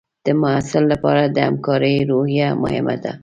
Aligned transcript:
د 0.25 0.27
محصل 0.41 0.83
لپاره 0.93 1.23
د 1.25 1.37
همکارۍ 1.47 1.95
روحیه 2.09 2.47
مهمه 2.63 2.95
ده. 3.03 3.11